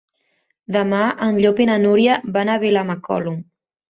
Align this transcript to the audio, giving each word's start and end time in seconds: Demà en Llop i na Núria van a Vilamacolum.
Demà 0.77 1.01
en 1.25 1.37
Llop 1.43 1.61
i 1.65 1.67
na 1.71 1.77
Núria 1.83 2.17
van 2.37 2.51
a 2.53 2.57
Vilamacolum. 2.65 3.39